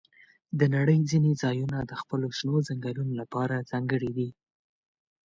د 0.59 0.61
نړۍ 0.75 0.99
ځینې 1.11 1.31
ځایونه 1.43 1.77
د 1.83 1.91
خپلو 2.01 2.27
شنو 2.37 2.55
ځنګلونو 2.67 3.13
لپاره 3.21 3.65
ځانګړي 3.71 4.11
دي. 4.17 4.29